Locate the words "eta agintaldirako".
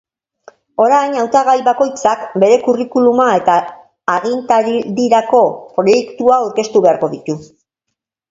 3.41-5.41